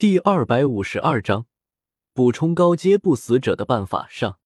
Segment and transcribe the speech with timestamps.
[0.00, 1.44] 第二百五十二章
[2.14, 4.39] 补充高阶不死者的办法上。